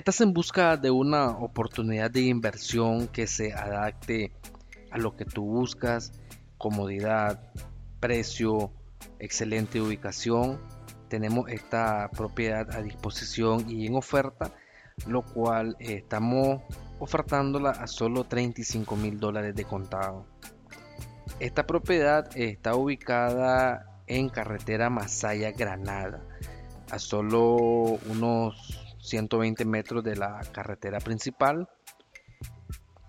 [0.00, 4.32] Estás en busca de una oportunidad de inversión que se adapte
[4.90, 6.14] a lo que tú buscas,
[6.56, 7.52] comodidad,
[8.00, 8.72] precio,
[9.18, 10.58] excelente ubicación.
[11.08, 14.54] Tenemos esta propiedad a disposición y en oferta,
[15.06, 16.62] lo cual estamos
[16.98, 20.24] ofertándola a solo 35 mil dólares de contado.
[21.40, 26.22] Esta propiedad está ubicada en carretera Masaya Granada,
[26.90, 31.68] a solo unos 120 metros de la carretera principal.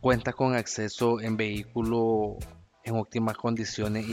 [0.00, 2.36] Cuenta con acceso en vehículo
[2.84, 4.06] en óptimas condiciones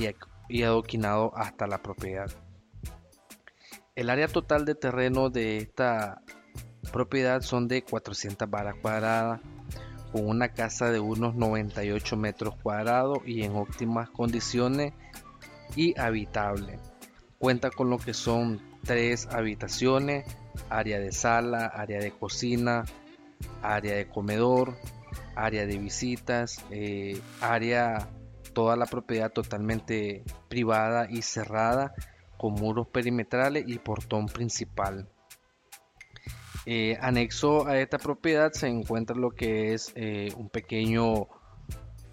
[0.49, 2.31] y, adoquinado hasta la propiedad.
[3.95, 6.21] El área total de terreno de esta
[6.91, 9.41] propiedad son de 400 varas cuadradas,
[10.11, 14.93] con una casa de unos 98 metros cuadrados y en óptimas condiciones
[15.75, 16.79] y habitable.
[17.37, 20.25] Cuenta con lo que son tres habitaciones,
[20.69, 22.85] área de sala, área de cocina,
[23.61, 24.75] área de comedor,
[25.35, 28.09] área de visitas, eh, área,
[28.53, 31.93] toda la propiedad totalmente privada y cerrada
[32.37, 35.09] con muros perimetrales y portón principal.
[36.65, 41.27] Eh, anexo a esta propiedad se encuentra lo que es eh, un pequeño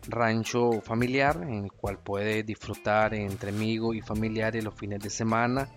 [0.08, 5.68] rancho familiar en el cual puede disfrutar entre amigos y familiares los fines de semana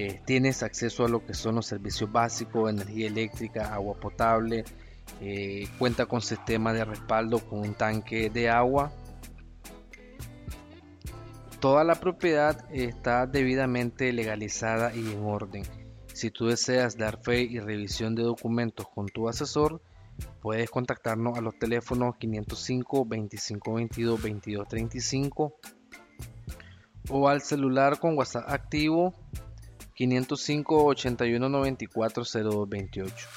[0.00, 4.64] eh, tienes acceso a lo que son los servicios básicos, energía eléctrica, agua potable,
[5.20, 8.92] eh, cuenta con sistema de respaldo con un tanque de agua.
[11.58, 15.64] Toda la propiedad está debidamente legalizada y en orden.
[16.14, 19.82] Si tú deseas dar fe y revisión de documentos con tu asesor,
[20.40, 25.54] puedes contactarnos a los teléfonos 505 2522 2235
[27.10, 29.12] o al celular con WhatsApp activo
[29.98, 33.28] 505 81 94 0228.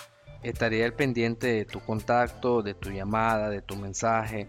[0.43, 4.47] Estaré al pendiente de tu contacto, de tu llamada, de tu mensaje,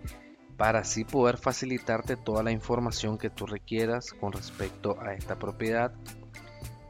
[0.59, 5.95] para así poder facilitarte toda la información que tú requieras con respecto a esta propiedad.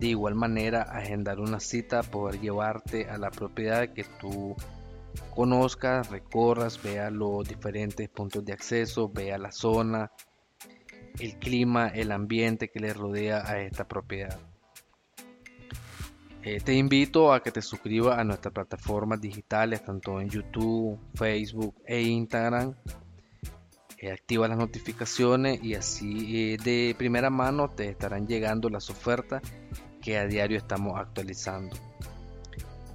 [0.00, 4.56] De igual manera, agendar una cita, poder llevarte a la propiedad que tú
[5.36, 10.10] conozcas, recorras, vea los diferentes puntos de acceso, vea la zona,
[11.20, 14.51] el clima, el ambiente que le rodea a esta propiedad.
[16.44, 21.76] Eh, te invito a que te suscribas a nuestras plataformas digitales, tanto en YouTube, Facebook
[21.86, 22.74] e Instagram.
[23.98, 29.40] Eh, activa las notificaciones y así eh, de primera mano te estarán llegando las ofertas
[30.00, 31.76] que a diario estamos actualizando.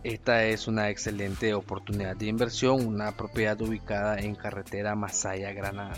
[0.03, 5.95] Esta es una excelente oportunidad de inversión, una propiedad ubicada en carretera Masaya Granada.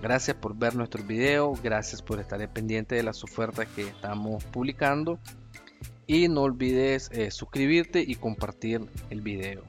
[0.00, 5.18] Gracias por ver nuestro video, gracias por estar pendiente de las ofertas que estamos publicando
[6.10, 9.62] y no olvides eh, suscribirte y compartir el video.